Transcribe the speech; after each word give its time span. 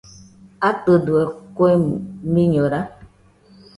¿Atɨdo 0.67 1.19
kue 1.55 1.71
miñora? 2.33 2.79